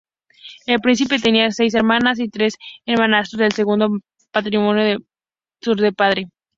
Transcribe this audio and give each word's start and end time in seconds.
El 0.65 0.79
Príncipe 0.79 1.19
tenía 1.19 1.51
seis 1.51 1.75
hermanas 1.75 2.17
y 2.19 2.27
tres 2.27 2.55
hermanastros 2.87 3.39
del 3.39 3.51
segundo 3.51 3.87
matrimonio 4.33 4.83
de 4.83 4.97
su 5.61 5.73
padre. 5.95 6.27